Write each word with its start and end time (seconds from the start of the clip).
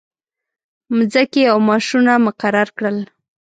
مځکې 0.97 1.41
او 1.51 1.57
معاشونه 1.67 2.13
مقرر 2.25 2.67
کړل. 2.77 2.97